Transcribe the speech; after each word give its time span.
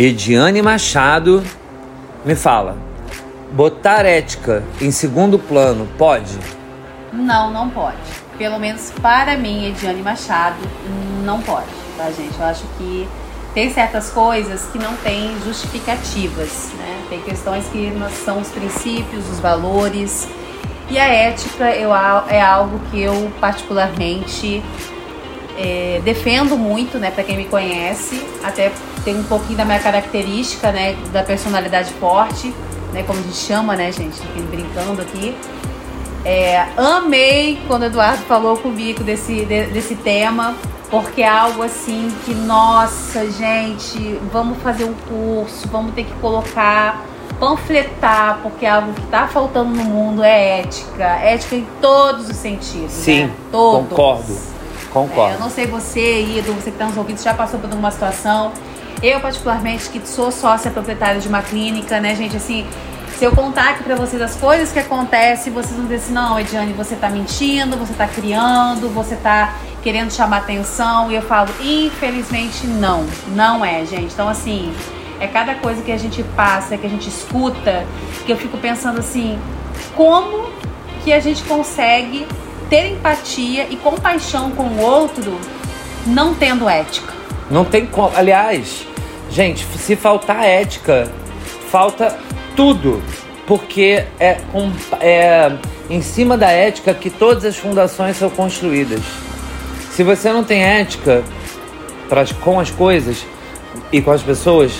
Ediane 0.00 0.62
Machado 0.62 1.42
me 2.24 2.36
fala: 2.36 2.76
botar 3.50 4.06
ética 4.06 4.62
em 4.80 4.92
segundo 4.92 5.40
plano 5.40 5.88
pode? 5.98 6.38
Não, 7.12 7.50
não 7.50 7.68
pode. 7.68 7.96
Pelo 8.38 8.60
menos 8.60 8.92
para 9.02 9.36
mim, 9.36 9.66
Ediane 9.66 10.00
Machado, 10.00 10.56
não 11.24 11.42
pode, 11.42 11.66
tá, 11.96 12.12
gente? 12.12 12.38
Eu 12.38 12.46
acho 12.46 12.62
que 12.78 13.08
tem 13.52 13.74
certas 13.74 14.08
coisas 14.10 14.66
que 14.66 14.78
não 14.78 14.94
têm 14.98 15.36
justificativas, 15.44 16.70
né? 16.78 17.02
Tem 17.08 17.20
questões 17.20 17.66
que 17.66 17.92
são 18.24 18.38
os 18.38 18.50
princípios, 18.50 19.28
os 19.28 19.40
valores. 19.40 20.28
E 20.88 20.96
a 20.96 21.08
ética 21.08 21.72
eu, 21.72 21.90
é 22.28 22.40
algo 22.40 22.80
que 22.92 23.00
eu 23.00 23.32
particularmente 23.40 24.62
é, 25.58 26.00
defendo 26.04 26.56
muito, 26.56 26.98
né, 26.98 27.10
para 27.10 27.24
quem 27.24 27.36
me 27.36 27.44
conhece, 27.46 28.24
até 28.44 28.70
tem 29.08 29.18
um 29.18 29.24
pouquinho 29.24 29.56
da 29.56 29.64
minha 29.64 29.78
característica, 29.78 30.70
né, 30.70 30.94
da 31.10 31.22
personalidade 31.22 31.90
forte, 31.94 32.54
né, 32.92 33.02
como 33.04 33.18
a 33.18 33.22
gente 33.22 33.36
chama, 33.36 33.74
né, 33.74 33.90
gente, 33.90 34.20
brincando 34.50 35.00
aqui. 35.00 35.34
É, 36.26 36.66
amei 36.76 37.58
quando 37.66 37.82
o 37.82 37.86
Eduardo 37.86 38.22
falou 38.24 38.58
comigo 38.58 39.02
desse, 39.02 39.46
de, 39.46 39.68
desse 39.68 39.94
tema, 39.94 40.54
porque 40.90 41.22
é 41.22 41.28
algo 41.28 41.62
assim 41.62 42.12
que, 42.26 42.34
nossa, 42.34 43.30
gente, 43.30 44.20
vamos 44.30 44.58
fazer 44.58 44.84
um 44.84 44.92
curso, 44.92 45.66
vamos 45.68 45.94
ter 45.94 46.04
que 46.04 46.12
colocar, 46.20 47.02
panfletar, 47.40 48.40
porque 48.42 48.66
é 48.66 48.70
algo 48.70 48.92
que 48.92 49.00
está 49.00 49.26
faltando 49.26 49.70
no 49.70 49.84
mundo 49.84 50.22
é 50.22 50.60
ética. 50.60 51.04
Ética 51.04 51.56
em 51.56 51.66
todos 51.80 52.28
os 52.28 52.36
sentidos. 52.36 52.92
Sim, 52.92 53.24
né? 53.24 53.32
todos. 53.50 53.88
concordo. 53.88 54.38
Concordo. 54.92 55.32
É, 55.32 55.34
eu 55.36 55.40
não 55.40 55.50
sei 55.50 55.66
você, 55.66 56.22
Ido, 56.24 56.52
você 56.52 56.64
que 56.64 56.76
está 56.76 56.84
nos 56.84 56.96
ouvindo, 56.98 57.22
já 57.22 57.32
passou 57.32 57.58
por 57.58 57.70
alguma 57.70 57.90
situação. 57.90 58.52
Eu, 59.02 59.20
particularmente, 59.20 59.88
que 59.90 60.06
sou 60.06 60.32
sócia 60.32 60.70
proprietária 60.70 61.20
de 61.20 61.28
uma 61.28 61.40
clínica, 61.40 62.00
né, 62.00 62.14
gente, 62.14 62.36
assim, 62.36 62.66
se 63.18 63.24
eu 63.24 63.32
contar 63.32 63.70
aqui 63.70 63.82
pra 63.82 63.96
vocês 63.96 64.22
as 64.22 64.36
coisas 64.36 64.70
que 64.70 64.78
acontecem, 64.78 65.52
vocês 65.52 65.74
vão 65.74 65.84
dizer 65.84 65.96
assim, 65.96 66.12
não, 66.12 66.38
Ediane, 66.38 66.72
você 66.72 66.94
tá 66.94 67.08
mentindo, 67.08 67.76
você 67.76 67.92
tá 67.94 68.06
criando, 68.06 68.88
você 68.94 69.16
tá 69.16 69.54
querendo 69.82 70.12
chamar 70.12 70.38
atenção. 70.38 71.10
E 71.10 71.16
eu 71.16 71.22
falo, 71.22 71.48
infelizmente, 71.60 72.66
não. 72.66 73.04
Não 73.34 73.64
é, 73.64 73.84
gente. 73.84 74.12
Então, 74.12 74.28
assim, 74.28 74.72
é 75.18 75.26
cada 75.26 75.56
coisa 75.56 75.82
que 75.82 75.90
a 75.90 75.96
gente 75.96 76.22
passa, 76.36 76.76
que 76.76 76.86
a 76.86 76.90
gente 76.90 77.08
escuta, 77.08 77.84
que 78.24 78.30
eu 78.30 78.36
fico 78.36 78.56
pensando 78.58 79.00
assim, 79.00 79.36
como 79.96 80.48
que 81.02 81.12
a 81.12 81.18
gente 81.18 81.42
consegue 81.42 82.24
ter 82.70 82.92
empatia 82.92 83.66
e 83.68 83.76
compaixão 83.76 84.52
com 84.52 84.64
o 84.64 84.80
outro 84.80 85.40
não 86.06 86.34
tendo 86.34 86.68
ética. 86.68 87.17
Não 87.50 87.64
tem 87.64 87.86
como. 87.86 88.10
Aliás, 88.14 88.86
gente, 89.30 89.64
se 89.78 89.96
faltar 89.96 90.44
ética, 90.44 91.10
falta 91.70 92.18
tudo. 92.56 93.02
Porque 93.46 94.04
é, 94.20 94.38
um, 94.54 94.70
é 95.00 95.52
em 95.88 96.02
cima 96.02 96.36
da 96.36 96.50
ética 96.50 96.92
que 96.92 97.08
todas 97.08 97.44
as 97.44 97.56
fundações 97.56 98.16
são 98.16 98.28
construídas. 98.28 99.00
Se 99.92 100.02
você 100.02 100.30
não 100.30 100.44
tem 100.44 100.62
ética 100.62 101.22
pra, 102.08 102.24
com 102.42 102.60
as 102.60 102.70
coisas 102.70 103.24
e 103.90 104.02
com 104.02 104.10
as 104.10 104.22
pessoas, 104.22 104.72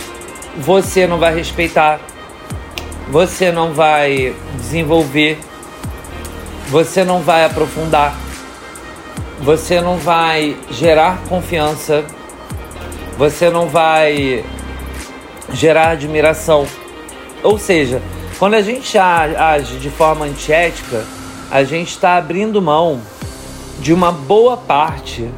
você 0.58 1.06
não 1.06 1.18
vai 1.18 1.34
respeitar, 1.34 1.98
você 3.10 3.50
não 3.50 3.72
vai 3.72 4.34
desenvolver 4.56 5.38
você 6.68 7.02
não 7.02 7.20
vai 7.20 7.44
aprofundar, 7.44 8.14
você 9.40 9.80
não 9.80 9.96
vai 9.96 10.56
gerar 10.70 11.18
confiança, 11.28 12.04
você 13.18 13.50
não 13.50 13.66
vai 13.66 14.44
gerar 15.52 15.90
admiração. 15.90 16.64
Ou 17.42 17.58
seja, 17.58 18.00
quando 18.38 18.54
a 18.54 18.62
gente 18.62 18.96
age 18.96 19.76
de 19.78 19.90
forma 19.90 20.24
antiética, 20.24 21.04
a 21.50 21.64
gente 21.64 21.88
está 21.88 22.16
abrindo 22.16 22.62
mão 22.62 23.00
de 23.80 23.92
uma 23.92 24.12
boa 24.12 24.56
parte 24.56 25.28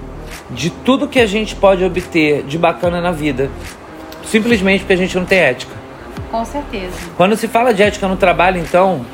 de 0.51 0.69
tudo 0.69 1.09
que 1.09 1.19
a 1.19 1.27
gente 1.27 1.57
pode 1.57 1.83
obter 1.83 2.43
de 2.43 2.59
bacana 2.59 3.01
na 3.01 3.13
vida, 3.13 3.51
simplesmente 4.27 4.81
porque 4.81 4.93
a 4.93 4.97
gente 4.97 5.17
não 5.17 5.25
tem 5.25 5.39
ética. 5.39 5.75
Com 6.31 6.45
certeza. 6.45 6.93
Quando 7.17 7.35
se 7.35 7.49
fala 7.49 7.73
de 7.73 7.83
ética 7.83 8.07
no 8.07 8.17
trabalho, 8.17 8.59
então, 8.59 9.07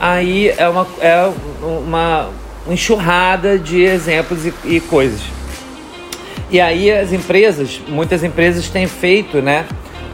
aí 0.00 0.48
é 0.56 0.68
uma, 0.68 0.86
é 1.00 1.30
uma 1.62 2.30
enxurrada 2.66 3.58
de 3.58 3.82
exemplos 3.82 4.46
e, 4.46 4.54
e 4.64 4.80
coisas. 4.80 5.20
E 6.50 6.60
aí 6.60 6.90
as 6.90 7.12
empresas, 7.12 7.80
muitas 7.86 8.24
empresas 8.24 8.68
têm 8.68 8.86
feito, 8.86 9.40
né, 9.40 9.66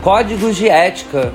códigos 0.02 0.54
de 0.54 0.68
ética 0.68 1.32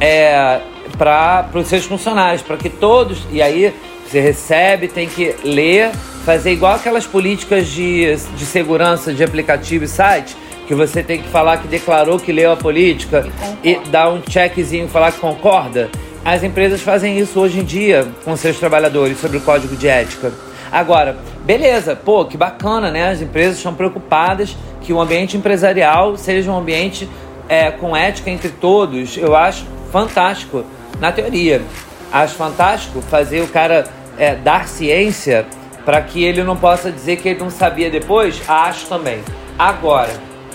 é, 0.00 0.60
para 0.96 1.48
os 1.54 1.68
seus 1.68 1.84
funcionários, 1.84 2.42
para 2.42 2.56
que 2.56 2.70
todos. 2.70 3.26
E 3.30 3.42
aí 3.42 3.74
você 4.06 4.20
recebe, 4.20 4.88
tem 4.88 5.08
que 5.08 5.34
ler, 5.44 5.90
fazer 6.24 6.52
igual 6.52 6.74
aquelas 6.74 7.06
políticas 7.06 7.68
de, 7.68 8.16
de 8.36 8.46
segurança 8.46 9.12
de 9.12 9.22
aplicativo 9.22 9.84
e 9.84 9.88
site, 9.88 10.36
que 10.66 10.74
você 10.74 11.02
tem 11.02 11.20
que 11.20 11.28
falar 11.28 11.58
que 11.58 11.68
declarou 11.68 12.18
que 12.18 12.32
leu 12.32 12.52
a 12.52 12.56
política 12.56 13.28
e, 13.62 13.72
e 13.72 13.78
dar 13.90 14.10
um 14.10 14.22
checkzinho 14.26 14.88
falar 14.88 15.12
que 15.12 15.20
concorda. 15.20 15.90
As 16.24 16.42
empresas 16.42 16.80
fazem 16.80 17.18
isso 17.18 17.38
hoje 17.40 17.60
em 17.60 17.64
dia 17.64 18.06
com 18.24 18.36
seus 18.36 18.58
trabalhadores 18.58 19.18
sobre 19.18 19.38
o 19.38 19.40
código 19.40 19.76
de 19.76 19.88
ética. 19.88 20.32
Agora, 20.70 21.16
beleza, 21.44 21.96
pô, 21.96 22.24
que 22.24 22.36
bacana, 22.36 22.90
né? 22.90 23.10
As 23.10 23.20
empresas 23.20 23.56
estão 23.56 23.74
preocupadas 23.74 24.56
que 24.80 24.92
o 24.92 25.00
ambiente 25.00 25.36
empresarial 25.36 26.16
seja 26.16 26.50
um 26.50 26.58
ambiente 26.58 27.08
é, 27.48 27.70
com 27.70 27.96
ética 27.96 28.30
entre 28.30 28.50
todos. 28.50 29.16
Eu 29.16 29.34
acho 29.34 29.66
fantástico, 29.90 30.64
na 31.00 31.10
teoria. 31.10 31.62
Acho 32.12 32.34
fantástico 32.34 33.00
fazer 33.02 33.42
o 33.42 33.48
cara 33.48 33.84
é, 34.18 34.34
dar 34.34 34.68
ciência 34.68 35.46
para 35.84 36.00
que 36.00 36.22
ele 36.22 36.42
não 36.42 36.56
possa 36.56 36.90
dizer 36.90 37.16
que 37.16 37.28
ele 37.28 37.40
não 37.40 37.50
sabia 37.50 37.90
depois. 37.90 38.40
Acho 38.46 38.86
também. 38.86 39.20
Agora, 39.58 40.12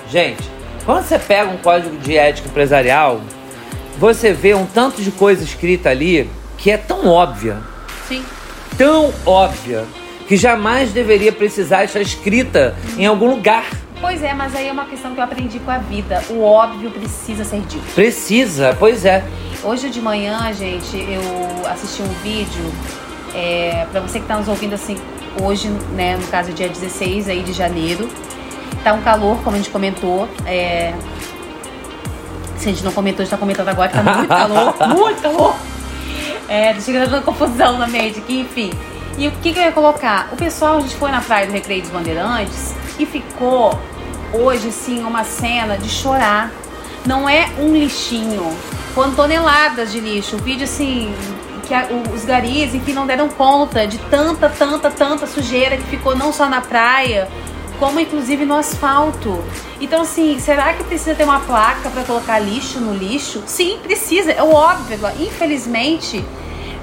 gente, 0.10 0.44
quando 0.86 1.04
você 1.04 1.20
pega 1.20 1.52
um 1.52 1.58
código 1.58 1.98
de 1.98 2.18
ética 2.18 2.48
empresarial 2.48 3.20
você 3.98 4.34
vê 4.34 4.54
um 4.54 4.66
tanto 4.66 5.02
de 5.02 5.12
coisa 5.12 5.44
escrita 5.44 5.90
ali 5.90 6.30
que 6.58 6.70
é 6.70 6.78
tão 6.78 7.08
óbvia. 7.08 7.58
Sim. 8.08 8.24
Tão 8.78 9.14
óbvia 9.26 9.86
que 10.28 10.38
jamais 10.38 10.92
deveria 10.92 11.32
precisar 11.32 11.84
estar 11.84 12.02
escrita 12.02 12.76
em 12.98 13.06
algum 13.06 13.30
lugar. 13.30 13.66
Pois 14.02 14.22
é, 14.22 14.34
mas 14.34 14.56
aí 14.56 14.68
é 14.68 14.72
uma 14.72 14.86
questão 14.86 15.14
que 15.14 15.20
eu 15.20 15.24
aprendi 15.24 15.60
com 15.60 15.72
a 15.72 15.78
vida. 15.78 16.22
O 16.30 16.42
óbvio 16.42 16.92
precisa 16.92 17.44
ser 17.44 17.62
dito. 17.62 17.84
Precisa, 17.94 18.76
pois 18.78 19.06
é. 19.06 19.24
Hoje 19.64 19.90
de 19.90 20.02
manhã, 20.02 20.52
gente, 20.54 20.96
eu 20.98 21.68
assisti 21.68 22.02
um 22.02 22.14
vídeo. 22.22 22.72
É, 23.34 23.86
para 23.92 24.02
você 24.02 24.20
que 24.20 24.26
está 24.26 24.38
nos 24.38 24.48
ouvindo 24.48 24.74
assim, 24.74 24.98
hoje, 25.42 25.70
né, 25.94 26.18
no 26.18 26.28
caso 26.28 26.52
dia 26.54 26.70
16 26.70 27.30
aí 27.30 27.42
de 27.42 27.52
janeiro, 27.52 28.08
tá 28.84 28.94
um 28.94 29.02
calor, 29.02 29.38
como 29.44 29.56
a 29.56 29.60
gente 29.60 29.70
comentou. 29.70 30.28
É, 30.46 30.94
se 32.58 32.70
a 32.70 32.72
gente 32.72 32.84
não 32.84 32.92
comentou, 32.92 33.22
a 33.22 33.26
gente 33.26 33.32
tá 33.32 33.38
comentando 33.38 33.70
agora 33.70 33.90
que 33.90 33.96
tá 33.96 34.04
muito 34.04 34.28
calor, 34.30 34.88
muito 34.90 35.22
calor. 35.22 35.56
É, 36.48 36.80
chegando 36.80 37.10
uma 37.10 37.22
confusão 37.22 37.78
na 37.78 37.88
mente 37.88 38.20
aqui, 38.20 38.42
enfim. 38.42 38.72
E 39.18 39.28
o 39.28 39.32
que, 39.32 39.54
que 39.54 39.60
eu 39.60 39.64
ia 39.64 39.72
colocar? 39.72 40.30
O 40.34 40.36
pessoal, 40.36 40.78
a 40.78 40.82
gente 40.82 40.96
foi 40.96 41.10
na 41.10 41.22
praia 41.22 41.48
do 41.48 41.54
Recreio 41.54 41.82
dos 41.82 41.92
Bandeirantes 41.92 42.76
e 43.00 43.06
ficou 43.06 43.80
hoje, 44.34 44.68
assim, 44.68 45.04
uma 45.04 45.24
cena 45.24 45.78
de 45.78 45.88
chorar. 45.88 46.52
Não 47.06 47.30
é 47.30 47.50
um 47.60 47.72
lixinho, 47.74 48.56
foram 48.94 49.14
toneladas 49.16 49.92
de 49.92 50.00
lixo. 50.00 50.36
O 50.36 50.40
vídeo, 50.40 50.66
assim, 50.66 51.14
que 51.66 51.74
a, 51.74 51.88
os 52.14 52.26
garis, 52.26 52.74
enfim, 52.74 52.94
não 52.94 53.08
deram 53.08 53.30
conta 53.30 53.88
de 53.88 53.98
tanta, 53.98 54.50
tanta, 54.50 54.92
tanta 54.92 55.26
sujeira 55.28 55.78
que 55.78 55.84
ficou 55.84 56.16
não 56.16 56.34
só 56.34 56.50
na 56.50 56.60
praia, 56.60 57.30
como 57.80 58.00
inclusive 58.00 58.46
no 58.46 58.56
asfalto. 58.56 59.44
Então, 59.80 60.02
assim, 60.02 60.40
será 60.40 60.74
que 60.74 60.84
precisa 60.84 61.16
ter 61.16 61.24
uma 61.24 61.40
placa 61.40 61.90
para 61.90 62.04
colocar 62.04 62.40
lixo 62.40 62.80
no 62.80 62.94
lixo? 62.94 63.44
Sim, 63.46 63.80
precisa, 63.82 64.32
é 64.32 64.44
óbvio. 64.44 65.00
Infelizmente, 65.20 66.24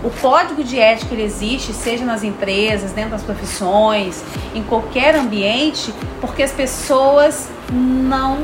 o 0.04 0.10
código 0.10 0.64
de 0.64 0.78
ética 0.78 1.14
ele 1.14 1.22
existe, 1.22 1.72
seja 1.72 2.04
nas 2.04 2.24
empresas, 2.24 2.92
dentro 2.92 3.10
das 3.10 3.22
profissões, 3.22 4.22
em 4.54 4.62
qualquer 4.62 5.14
ambiente, 5.14 5.92
porque 6.20 6.42
as 6.42 6.52
pessoas 6.52 7.48
não 7.70 8.38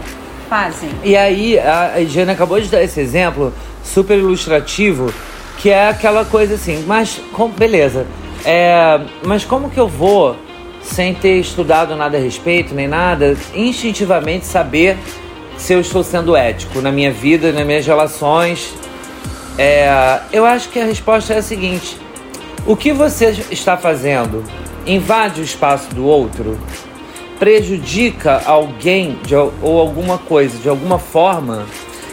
fazem. 0.49 0.89
E 1.03 1.17
aí, 1.17 1.59
a 1.59 2.01
Higiene 2.01 2.31
acabou 2.31 2.61
de 2.61 2.69
dar 2.69 2.83
esse 2.83 3.01
exemplo 3.01 3.53
super 3.83 4.19
ilustrativo, 4.19 5.13
que 5.59 5.71
é 5.71 5.89
aquela 5.89 6.25
coisa 6.25 6.55
assim, 6.55 6.85
mas 6.87 7.21
com, 7.33 7.49
beleza, 7.49 8.07
é, 8.45 9.01
mas 9.25 9.45
como 9.45 9.69
que 9.69 9.81
eu 9.81 9.89
vou 9.89 10.37
sem 10.83 11.13
ter 11.15 11.39
estudado 11.39 11.95
nada 11.97 12.17
a 12.17 12.21
respeito 12.21 12.75
nem 12.75 12.89
nada, 12.89 13.37
instintivamente 13.55 14.47
saber 14.47 14.97
se 15.57 15.73
eu 15.73 15.81
estou 15.81 16.03
sendo 16.03 16.37
ético 16.37 16.81
na 16.81 16.91
minha 16.91 17.11
vida, 17.13 17.53
nas 17.53 17.67
minhas 17.67 17.87
relações. 17.87 18.73
É, 19.59 20.21
eu 20.33 20.47
acho 20.47 20.69
que 20.69 20.79
a 20.79 20.85
resposta 20.85 21.35
é 21.35 21.39
a 21.39 21.43
seguinte: 21.43 21.99
o 22.65 22.77
que 22.77 22.93
você 22.93 23.31
está 23.51 23.77
fazendo 23.77 24.45
invade 24.87 25.41
o 25.41 25.45
espaço 25.45 25.93
do 25.95 26.07
outro? 26.07 26.59
Prejudica 27.39 28.43
alguém 28.47 29.19
de, 29.25 29.35
ou 29.35 29.81
alguma 29.81 30.19
coisa 30.19 30.59
de 30.59 30.69
alguma 30.69 30.99
forma? 30.99 31.67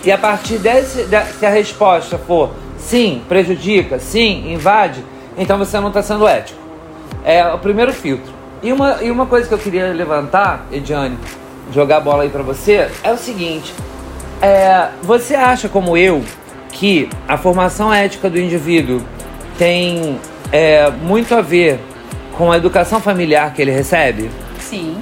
e 0.05 0.11
a 0.11 0.17
partir 0.17 0.59
desse, 0.59 1.07
se 1.39 1.45
a 1.45 1.49
resposta 1.49 2.17
for 2.17 2.51
sim, 2.77 3.23
prejudica, 3.27 3.97
sim, 3.97 4.53
invade, 4.53 5.03
então 5.35 5.57
você 5.57 5.79
não 5.79 5.87
está 5.87 6.03
sendo 6.03 6.27
ético. 6.27 6.59
É 7.23 7.43
o 7.51 7.57
primeiro 7.57 7.91
filtro. 7.91 8.31
E 8.61 8.71
uma, 8.71 9.01
e 9.01 9.09
uma 9.09 9.25
coisa 9.25 9.47
que 9.47 9.53
eu 9.53 9.57
queria 9.57 9.91
levantar, 9.91 10.67
Ediane, 10.71 11.17
jogar 11.73 11.97
a 11.97 11.99
bola 11.99 12.21
aí 12.21 12.29
para 12.29 12.43
você, 12.43 12.87
é 13.03 13.11
o 13.11 13.17
seguinte: 13.17 13.73
é, 14.39 14.89
você 15.01 15.33
acha, 15.33 15.67
como 15.67 15.97
eu, 15.97 16.23
que 16.75 17.09
a 17.25 17.37
formação 17.37 17.91
ética 17.91 18.29
do 18.29 18.37
indivíduo 18.37 19.01
tem 19.57 20.19
é, 20.51 20.89
muito 20.91 21.33
a 21.33 21.41
ver 21.41 21.79
com 22.37 22.51
a 22.51 22.57
educação 22.57 22.99
familiar 22.99 23.53
que 23.53 23.61
ele 23.61 23.71
recebe? 23.71 24.29
Sim. 24.59 24.97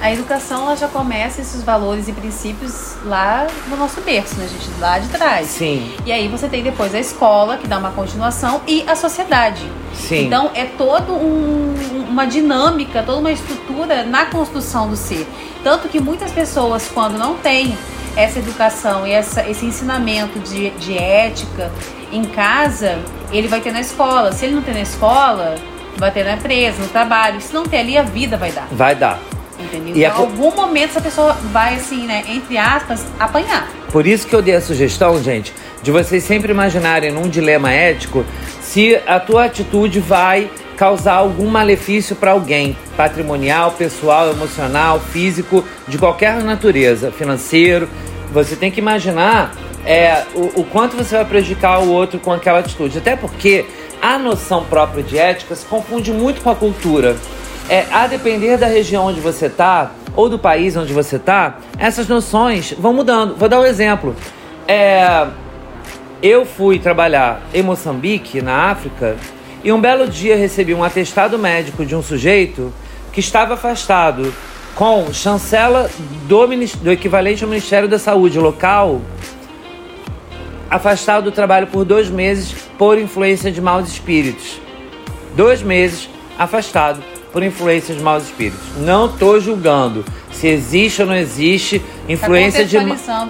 A 0.00 0.12
educação 0.12 0.62
ela 0.62 0.76
já 0.76 0.88
começa 0.88 1.40
esses 1.40 1.62
valores 1.62 2.08
e 2.08 2.12
princípios 2.12 2.96
lá 3.04 3.46
no 3.68 3.76
nosso 3.76 4.00
berço, 4.00 4.36
né, 4.36 4.48
gente? 4.48 4.68
Lá 4.80 4.98
de 4.98 5.08
trás. 5.08 5.48
Sim. 5.48 5.92
E 6.06 6.12
aí 6.12 6.28
você 6.28 6.48
tem 6.48 6.62
depois 6.62 6.94
a 6.94 6.98
escola, 6.98 7.56
que 7.56 7.66
dá 7.66 7.78
uma 7.78 7.90
continuação, 7.90 8.60
e 8.66 8.84
a 8.86 8.96
sociedade. 8.96 9.64
Sim. 9.94 10.26
Então 10.26 10.50
é 10.54 10.64
toda 10.64 11.12
um, 11.12 11.74
uma 12.08 12.24
dinâmica, 12.24 13.02
toda 13.02 13.18
uma 13.18 13.32
estrutura 13.32 14.04
na 14.04 14.26
construção 14.26 14.88
do 14.88 14.96
ser. 14.96 15.26
Tanto 15.62 15.88
que 15.88 16.00
muitas 16.00 16.32
pessoas, 16.32 16.88
quando 16.92 17.16
não 17.16 17.34
têm 17.36 17.76
essa 18.16 18.38
educação 18.38 19.06
e 19.06 19.12
essa, 19.12 19.48
esse 19.48 19.64
ensinamento 19.64 20.38
de, 20.40 20.70
de 20.70 20.96
ética 20.96 21.70
em 22.12 22.24
casa, 22.24 22.98
ele 23.32 23.48
vai 23.48 23.60
ter 23.60 23.72
na 23.72 23.80
escola. 23.80 24.32
Se 24.32 24.44
ele 24.44 24.54
não 24.54 24.62
tem 24.62 24.74
na 24.74 24.82
escola, 24.82 25.56
vai 25.96 26.10
ter 26.10 26.24
na 26.24 26.34
empresa, 26.34 26.82
no 26.82 26.88
trabalho. 26.88 27.40
Se 27.40 27.52
não 27.52 27.64
ter 27.64 27.78
ali, 27.78 27.96
a 27.96 28.02
vida 28.02 28.36
vai 28.36 28.52
dar. 28.52 28.68
Vai 28.70 28.94
dar. 28.94 29.18
Entendeu? 29.58 29.96
E 29.96 30.02
em 30.02 30.06
algum 30.06 30.54
momento 30.54 30.90
essa 30.90 31.00
pessoa 31.00 31.34
vai, 31.52 31.76
assim, 31.76 32.06
né, 32.06 32.24
entre 32.28 32.58
aspas, 32.58 33.04
apanhar. 33.18 33.68
Por 33.90 34.06
isso 34.06 34.26
que 34.26 34.34
eu 34.34 34.42
dei 34.42 34.56
a 34.56 34.60
sugestão, 34.60 35.22
gente, 35.22 35.52
de 35.82 35.90
vocês 35.90 36.24
sempre 36.24 36.52
imaginarem 36.52 37.12
num 37.12 37.28
dilema 37.28 37.70
ético 37.72 38.24
se 38.60 38.98
a 39.06 39.20
tua 39.20 39.44
atitude 39.44 40.00
vai 40.00 40.50
causar 40.76 41.14
algum 41.14 41.48
malefício 41.48 42.16
para 42.16 42.32
alguém, 42.32 42.76
patrimonial, 42.96 43.72
pessoal, 43.72 44.30
emocional, 44.30 45.00
físico, 45.00 45.64
de 45.86 45.98
qualquer 45.98 46.42
natureza, 46.42 47.10
financeiro. 47.10 47.88
Você 48.32 48.56
tem 48.56 48.70
que 48.70 48.80
imaginar 48.80 49.54
é, 49.84 50.24
o, 50.34 50.60
o 50.60 50.64
quanto 50.64 50.96
você 50.96 51.16
vai 51.16 51.24
prejudicar 51.24 51.80
o 51.80 51.90
outro 51.90 52.18
com 52.18 52.32
aquela 52.32 52.60
atitude. 52.60 52.98
Até 52.98 53.16
porque 53.16 53.66
a 54.00 54.18
noção 54.18 54.64
própria 54.64 55.02
de 55.02 55.18
ética 55.18 55.54
se 55.54 55.64
confunde 55.64 56.12
muito 56.12 56.40
com 56.40 56.50
a 56.50 56.54
cultura. 56.54 57.16
É, 57.68 57.86
a 57.92 58.06
depender 58.06 58.56
da 58.56 58.66
região 58.66 59.06
onde 59.06 59.20
você 59.20 59.46
está 59.46 59.92
ou 60.14 60.28
do 60.28 60.38
país 60.38 60.76
onde 60.76 60.92
você 60.92 61.16
está, 61.16 61.58
essas 61.78 62.08
noções 62.08 62.74
vão 62.76 62.92
mudando. 62.92 63.36
Vou 63.36 63.48
dar 63.48 63.60
um 63.60 63.64
exemplo. 63.64 64.14
É, 64.66 65.26
eu 66.22 66.44
fui 66.44 66.78
trabalhar 66.78 67.40
em 67.54 67.62
Moçambique, 67.62 68.42
na 68.42 68.70
África, 68.70 69.16
e 69.64 69.72
um 69.72 69.80
belo 69.80 70.08
dia 70.08 70.36
recebi 70.36 70.74
um 70.74 70.82
atestado 70.82 71.38
médico 71.38 71.84
de 71.84 71.94
um 71.94 72.02
sujeito 72.02 72.72
que 73.12 73.20
estava 73.20 73.54
afastado 73.54 74.32
com 74.74 75.12
chancela 75.12 75.90
do, 76.26 76.46
do 76.82 76.90
equivalente 76.90 77.44
ao 77.44 77.50
Ministério 77.50 77.88
da 77.88 77.98
Saúde 77.98 78.38
local, 78.38 79.00
afastado 80.70 81.24
do 81.24 81.32
trabalho 81.32 81.66
por 81.66 81.84
dois 81.84 82.08
meses 82.08 82.54
por 82.78 82.98
influência 82.98 83.52
de 83.52 83.60
maus 83.60 83.88
espíritos. 83.88 84.60
Dois 85.36 85.62
meses 85.62 86.08
afastado 86.38 87.02
por 87.32 87.42
influência 87.42 87.94
de 87.94 88.02
maus 88.02 88.24
espíritos. 88.24 88.60
Não 88.78 89.06
estou 89.06 89.40
julgando 89.40 90.04
se 90.30 90.48
existe 90.48 91.02
ou 91.02 91.08
não 91.08 91.14
existe 91.14 91.82
influência 92.08 92.64
de, 92.64 92.76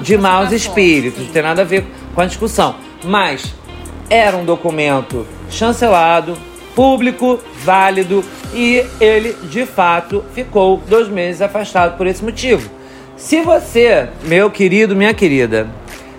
de 0.01 0.17
maus 0.17 0.51
espíritos. 0.53 1.27
Não 1.27 1.33
tem 1.33 1.43
nada 1.43 1.63
a 1.63 1.65
ver 1.65 1.85
com 2.15 2.21
a 2.21 2.27
discussão. 2.27 2.77
Mas 3.05 3.53
era 4.09 4.37
um 4.37 4.45
documento 4.45 5.27
chancelado, 5.51 6.37
público, 6.75 7.39
válido 7.63 8.25
e 8.55 8.85
ele 9.01 9.37
de 9.45 9.67
fato 9.67 10.25
ficou 10.35 10.79
dois 10.89 11.09
meses 11.09 11.43
afastado 11.43 11.97
por 11.97 12.07
esse 12.07 12.25
motivo. 12.25 12.71
Se 13.17 13.41
você, 13.41 14.09
meu 14.25 14.51
querido, 14.51 14.97
minha 14.97 15.15
querida, 15.15 15.69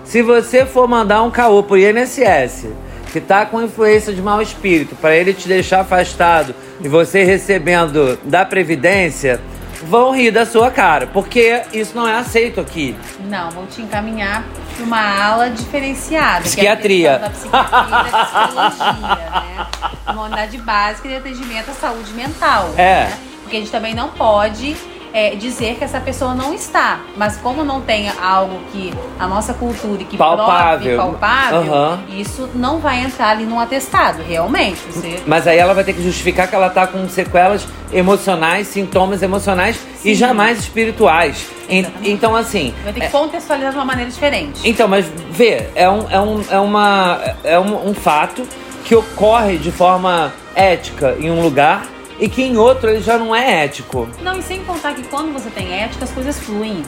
se 0.04 0.22
você 0.22 0.64
for 0.64 0.88
mandar 0.88 1.22
um 1.22 1.30
caô 1.30 1.62
por 1.62 1.78
INSS 1.78 2.68
que 3.12 3.18
está 3.18 3.46
com 3.46 3.62
influência 3.62 4.12
de 4.12 4.20
mau 4.20 4.42
espírito 4.42 4.96
para 4.96 5.14
ele 5.14 5.32
te 5.32 5.46
deixar 5.46 5.80
afastado 5.80 6.54
e 6.80 6.88
você 6.88 7.22
recebendo 7.22 8.18
da 8.24 8.44
Previdência, 8.44 9.40
vão 9.84 10.12
rir 10.12 10.30
da 10.30 10.44
sua 10.44 10.70
cara, 10.70 11.06
porque 11.06 11.62
isso 11.72 11.94
não 11.94 12.08
é 12.08 12.14
aceito 12.14 12.60
aqui. 12.60 12.96
Não, 13.28 13.50
vou 13.50 13.66
te 13.66 13.82
encaminhar 13.82 14.44
uma 14.82 15.00
ala 15.00 15.50
diferenciada. 15.50 16.42
Psiquiatria. 16.42 17.00
Que 17.00 17.06
é 17.06 17.14
a 17.14 17.18
da 17.18 17.30
psiquiatria 17.30 18.10
da 18.10 18.24
psicologia, 18.24 19.30
né? 19.30 19.66
Uma 20.08 20.22
unidade 20.22 20.58
básica 20.58 21.08
de 21.08 21.16
atendimento 21.16 21.70
à 21.70 21.74
saúde 21.74 22.12
mental. 22.12 22.70
É. 22.76 23.04
Né? 23.04 23.18
Porque 23.42 23.56
a 23.56 23.60
gente 23.60 23.70
também 23.70 23.94
não 23.94 24.08
pode 24.08 24.76
é, 25.14 25.36
dizer 25.36 25.76
que 25.76 25.84
essa 25.84 26.00
pessoa 26.00 26.34
não 26.34 26.52
está. 26.52 26.98
Mas 27.16 27.36
como 27.36 27.64
não 27.64 27.80
tem 27.80 28.10
algo 28.20 28.58
que 28.72 28.92
a 29.18 29.28
nossa 29.28 29.54
cultura 29.54 30.02
e 30.02 30.04
que 30.04 30.16
palpável, 30.16 30.96
prove, 30.96 30.96
palpável 30.96 31.72
uhum. 31.72 31.98
isso 32.18 32.50
não 32.52 32.80
vai 32.80 33.04
entrar 33.04 33.28
ali 33.28 33.44
num 33.44 33.60
atestado, 33.60 34.22
realmente. 34.22 34.80
Você... 34.90 35.22
Mas 35.24 35.46
aí 35.46 35.56
ela 35.56 35.72
vai 35.72 35.84
ter 35.84 35.92
que 35.92 36.02
justificar 36.02 36.48
que 36.48 36.54
ela 36.54 36.66
está 36.66 36.88
com 36.88 37.08
sequelas 37.08 37.66
emocionais, 37.92 38.66
sintomas 38.66 39.22
emocionais 39.22 39.76
Sim. 39.76 40.10
e 40.10 40.14
jamais 40.16 40.58
espirituais. 40.58 41.46
Então, 41.68 42.34
assim. 42.36 42.74
Vai 42.82 42.92
ter 42.92 43.00
que 43.00 43.06
é... 43.06 43.08
contextualizar 43.08 43.70
de 43.72 43.78
uma 43.78 43.84
maneira 43.84 44.10
diferente. 44.10 44.60
Então, 44.64 44.86
mas 44.88 45.06
vê, 45.30 45.68
é 45.74 45.88
um, 45.88 46.10
é 46.10 46.20
um, 46.20 46.44
é 46.50 46.58
uma, 46.58 47.20
é 47.42 47.58
um, 47.58 47.90
um 47.90 47.94
fato 47.94 48.46
que 48.84 48.94
ocorre 48.94 49.56
de 49.56 49.72
forma 49.72 50.32
ética 50.54 51.16
em 51.18 51.30
um 51.30 51.42
lugar 51.42 51.86
e 52.18 52.28
que 52.28 52.42
em 52.42 52.56
outro 52.56 52.90
ele 52.90 53.00
já 53.00 53.18
não 53.18 53.34
é 53.34 53.64
ético. 53.64 54.08
Não, 54.22 54.38
e 54.38 54.42
sem 54.42 54.62
contar 54.64 54.94
que 54.94 55.02
quando 55.04 55.32
você 55.32 55.50
tem 55.50 55.72
ética, 55.72 56.04
as 56.04 56.12
coisas 56.12 56.38
fluem. 56.38 56.82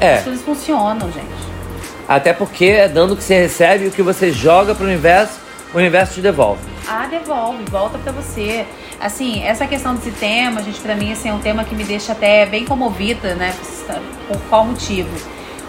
É. 0.00 0.16
As 0.16 0.24
coisas 0.24 0.42
funcionam, 0.42 1.10
gente. 1.10 1.52
Até 2.08 2.32
porque 2.32 2.66
é 2.66 2.88
dando 2.88 3.14
o 3.14 3.16
que 3.16 3.22
você 3.22 3.38
recebe 3.38 3.84
e 3.84 3.88
o 3.88 3.90
que 3.90 4.02
você 4.02 4.32
joga 4.32 4.74
pro 4.74 4.84
universo, 4.84 5.38
o 5.72 5.78
universo 5.78 6.14
te 6.14 6.20
devolve. 6.20 6.60
Ah, 6.86 7.06
devolve, 7.06 7.64
volta 7.70 7.98
para 7.98 8.12
você. 8.12 8.66
Assim, 9.02 9.42
essa 9.42 9.66
questão 9.66 9.96
desse 9.96 10.12
tema, 10.12 10.62
gente, 10.62 10.78
para 10.78 10.94
mim 10.94 11.10
assim, 11.10 11.28
é 11.28 11.34
um 11.34 11.40
tema 11.40 11.64
que 11.64 11.74
me 11.74 11.82
deixa 11.82 12.12
até 12.12 12.46
bem 12.46 12.64
comovida, 12.64 13.34
né? 13.34 13.52
Por 14.28 14.40
qual 14.48 14.64
motivo? 14.64 15.10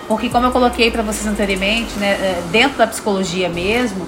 Porque 0.07 0.29
como 0.29 0.45
eu 0.45 0.51
coloquei 0.51 0.91
para 0.91 1.01
vocês 1.01 1.25
anteriormente, 1.25 1.97
né, 1.97 2.11
é, 2.11 2.43
dentro 2.51 2.77
da 2.77 2.85
psicologia 2.85 3.49
mesmo, 3.49 4.07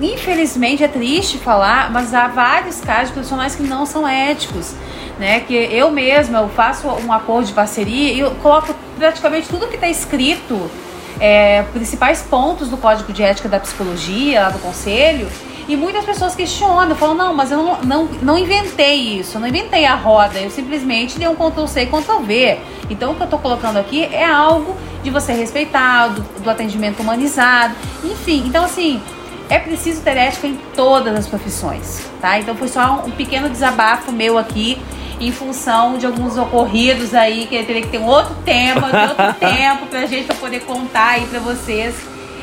infelizmente 0.00 0.84
é 0.84 0.88
triste 0.88 1.36
falar, 1.36 1.90
mas 1.90 2.14
há 2.14 2.28
vários 2.28 2.80
casos 2.80 3.08
de 3.08 3.14
profissionais 3.14 3.56
que 3.56 3.64
não 3.64 3.84
são 3.84 4.06
éticos. 4.06 4.72
Né, 5.18 5.40
que 5.40 5.54
eu 5.54 5.90
mesma 5.90 6.38
eu 6.38 6.48
faço 6.48 6.86
um 6.88 7.12
acordo 7.12 7.46
de 7.48 7.52
parceria 7.52 8.12
e 8.12 8.20
eu 8.20 8.30
coloco 8.36 8.72
praticamente 8.96 9.48
tudo 9.48 9.66
que 9.66 9.74
está 9.74 9.88
escrito, 9.88 10.70
é, 11.18 11.62
principais 11.72 12.22
pontos 12.22 12.68
do 12.68 12.76
código 12.76 13.12
de 13.12 13.22
ética 13.22 13.48
da 13.48 13.58
psicologia, 13.58 14.42
lá 14.42 14.50
do 14.50 14.58
conselho, 14.60 15.28
e 15.68 15.76
muitas 15.76 16.04
pessoas 16.04 16.34
questionam, 16.34 16.94
falam, 16.96 17.14
não, 17.14 17.34
mas 17.34 17.50
eu 17.50 17.62
não, 17.62 17.82
não, 17.82 18.04
não 18.22 18.38
inventei 18.38 19.18
isso, 19.18 19.36
eu 19.36 19.40
não 19.40 19.48
inventei 19.48 19.84
a 19.84 19.94
roda, 19.94 20.38
eu 20.38 20.50
simplesmente 20.50 21.18
dei 21.18 21.28
um 21.28 21.34
Ctrl 21.34 21.66
C 21.66 21.82
e 21.82 21.86
Ctrl 21.86 22.18
V. 22.22 22.58
Então 22.90 23.12
o 23.12 23.14
que 23.14 23.22
eu 23.22 23.24
estou 23.24 23.38
colocando 23.38 23.78
aqui 23.78 24.04
é 24.04 24.24
algo 24.24 24.76
de 25.02 25.10
você 25.10 25.32
respeitar, 25.32 26.08
do, 26.08 26.22
do 26.40 26.50
atendimento 26.50 27.00
humanizado, 27.00 27.74
enfim. 28.04 28.44
Então 28.46 28.64
assim, 28.64 29.00
é 29.48 29.58
preciso 29.58 30.02
ter 30.02 30.16
ética 30.16 30.46
em 30.46 30.58
todas 30.74 31.14
as 31.14 31.28
profissões, 31.28 32.06
tá? 32.20 32.38
Então 32.38 32.56
foi 32.56 32.68
só 32.68 33.02
um 33.06 33.10
pequeno 33.10 33.48
desabafo 33.48 34.10
meu 34.10 34.38
aqui 34.38 34.80
em 35.20 35.30
função 35.30 35.98
de 35.98 36.06
alguns 36.06 36.36
ocorridos 36.36 37.14
aí 37.14 37.46
que 37.46 37.62
teria 37.62 37.82
que 37.82 37.88
ter 37.88 37.98
um 37.98 38.06
outro 38.06 38.34
tema, 38.44 38.90
de 38.90 39.08
outro 39.08 39.34
tempo 39.38 39.86
pra 39.86 40.06
gente 40.06 40.26
pra 40.26 40.34
poder 40.34 40.60
contar 40.60 41.10
aí 41.10 41.26
pra 41.26 41.38
vocês 41.38 41.94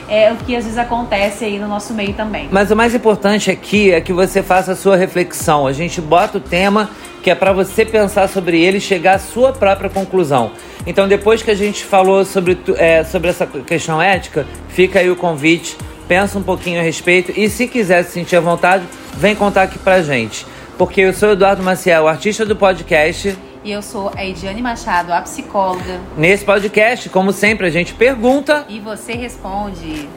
é, 0.09 0.31
o 0.31 0.37
que 0.37 0.55
às 0.55 0.63
vezes 0.63 0.77
acontece 0.77 1.45
aí 1.45 1.59
no 1.59 1.67
nosso 1.67 1.93
meio 1.93 2.13
também. 2.13 2.47
Mas 2.51 2.71
o 2.71 2.75
mais 2.75 2.93
importante 2.95 3.51
aqui 3.51 3.91
é 3.91 4.01
que 4.01 4.11
você 4.11 4.41
faça 4.41 4.71
a 4.71 4.75
sua 4.75 4.95
reflexão. 4.95 5.67
A 5.67 5.73
gente 5.73 6.01
bota 6.01 6.37
o 6.37 6.41
tema 6.41 6.89
que 7.21 7.29
é 7.29 7.35
para 7.35 7.51
você 7.51 7.85
pensar 7.85 8.29
sobre 8.29 8.61
ele 8.61 8.77
e 8.77 8.81
chegar 8.81 9.15
à 9.15 9.19
sua 9.19 9.51
própria 9.51 9.89
conclusão. 9.89 10.51
Então, 10.87 11.07
depois 11.07 11.43
que 11.43 11.51
a 11.51 11.55
gente 11.55 11.83
falou 11.83 12.23
sobre, 12.23 12.57
é, 12.77 13.03
sobre 13.03 13.29
essa 13.29 13.45
questão 13.45 14.01
ética, 14.01 14.47
fica 14.69 14.99
aí 14.99 15.09
o 15.09 15.15
convite 15.15 15.75
pensa 16.09 16.39
um 16.39 16.43
pouquinho 16.43 16.79
a 16.79 16.83
respeito 16.83 17.31
e 17.39 17.47
se 17.47 17.67
quiser 17.67 18.03
se 18.03 18.13
sentir 18.13 18.35
à 18.35 18.39
vontade, 18.39 18.83
vem 19.15 19.35
contar 19.35 19.61
aqui 19.61 19.77
pra 19.77 20.01
gente. 20.01 20.45
Porque 20.75 21.01
eu 21.01 21.13
sou 21.13 21.33
Eduardo 21.33 21.61
Maciel, 21.61 22.07
artista 22.07 22.45
do 22.45 22.55
podcast. 22.55 23.37
E 23.63 23.71
eu 23.71 23.81
sou 23.81 24.09
a 24.15 24.25
Ediane 24.25 24.61
Machado, 24.61 25.11
a 25.11 25.21
psicóloga. 25.21 25.99
Nesse 26.17 26.45
podcast, 26.45 27.09
como 27.09 27.33
sempre, 27.33 27.67
a 27.67 27.69
gente 27.69 27.93
pergunta. 27.93 28.65
E 28.69 28.79
você 28.79 29.13
responde. 29.13 30.07